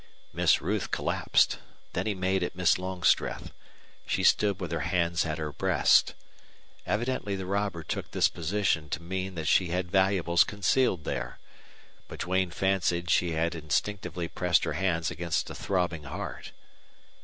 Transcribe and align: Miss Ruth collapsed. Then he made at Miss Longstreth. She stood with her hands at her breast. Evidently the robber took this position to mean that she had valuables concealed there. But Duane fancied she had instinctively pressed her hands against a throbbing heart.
Miss 0.33 0.63
Ruth 0.63 0.89
collapsed. 0.89 1.59
Then 1.93 2.07
he 2.07 2.15
made 2.15 2.41
at 2.41 2.55
Miss 2.55 2.79
Longstreth. 2.79 3.53
She 4.07 4.23
stood 4.23 4.59
with 4.59 4.71
her 4.71 4.79
hands 4.79 5.27
at 5.27 5.37
her 5.37 5.51
breast. 5.51 6.15
Evidently 6.87 7.35
the 7.35 7.45
robber 7.45 7.83
took 7.83 8.09
this 8.09 8.27
position 8.27 8.89
to 8.89 9.03
mean 9.03 9.35
that 9.35 9.47
she 9.47 9.67
had 9.67 9.91
valuables 9.91 10.43
concealed 10.43 11.03
there. 11.03 11.37
But 12.07 12.21
Duane 12.21 12.49
fancied 12.49 13.11
she 13.11 13.33
had 13.33 13.53
instinctively 13.53 14.27
pressed 14.27 14.63
her 14.63 14.73
hands 14.73 15.11
against 15.11 15.51
a 15.51 15.53
throbbing 15.53 16.05
heart. 16.05 16.51